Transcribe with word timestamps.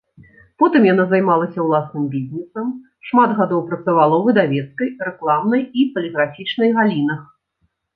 Потым 0.61 0.87
яна 0.93 1.03
займалася 1.11 1.59
ўласным 1.67 2.07
бізнесам, 2.15 2.73
шмат 3.11 3.37
гадоў 3.43 3.63
працавала 3.69 4.13
ў 4.17 4.23
выдавецкай, 4.31 4.89
рэкламнай 5.09 5.63
і 5.79 5.91
паліграфічнай 5.97 6.69
галінах. 6.81 7.21